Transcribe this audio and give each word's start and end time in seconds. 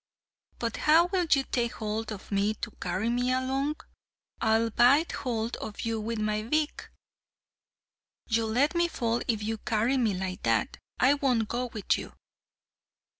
"But 0.57 0.77
how 0.77 1.05
will 1.13 1.27
you 1.29 1.43
take 1.43 1.73
hold 1.73 2.11
of 2.11 2.31
me 2.31 2.55
to 2.55 2.71
carry 2.81 3.07
me 3.07 3.31
along?" 3.31 3.75
"I'll 4.41 4.71
bite 4.71 5.11
hold 5.11 5.57
of 5.57 5.81
you 5.81 6.01
with 6.01 6.17
my 6.17 6.41
beak." 6.41 6.89
"You'll 8.25 8.49
let 8.49 8.73
me 8.73 8.87
fall 8.87 9.21
if 9.27 9.43
you 9.43 9.59
carry 9.59 9.97
me 9.97 10.15
like 10.15 10.41
that. 10.41 10.79
I 10.99 11.13
won't 11.13 11.47
go 11.49 11.67
with 11.67 11.99
you!" 11.99 12.13